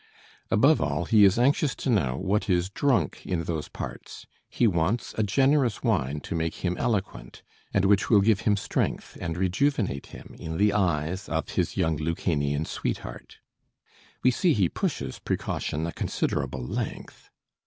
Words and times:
Above 0.49 0.81
all, 0.81 1.05
he 1.05 1.23
is 1.23 1.37
anxious 1.37 1.75
to 1.75 1.87
know 1.87 2.17
what 2.17 2.49
is 2.49 2.71
drunk 2.71 3.21
in 3.23 3.43
those 3.43 3.67
parts. 3.67 4.25
He 4.49 4.65
wants 4.65 5.13
a 5.15 5.21
generous 5.21 5.83
wine 5.83 6.21
to 6.21 6.33
make 6.33 6.65
him 6.65 6.75
eloquent, 6.77 7.43
and 7.71 7.85
"which 7.85 8.09
will 8.09 8.21
give 8.21 8.39
him 8.39 8.57
strength, 8.57 9.15
and 9.21 9.37
rejuvenate 9.37 10.07
him 10.07 10.35
in 10.39 10.57
the 10.57 10.73
eyes 10.73 11.29
of 11.29 11.49
his 11.49 11.77
young 11.77 11.97
Lucanian 11.97 12.65
sweetheart." 12.65 13.37
We 14.23 14.31
see 14.31 14.53
he 14.53 14.69
pushes 14.69 15.19
precaution 15.19 15.85
a 15.85 15.91
considerable 15.93 16.65
length. 16.65 17.29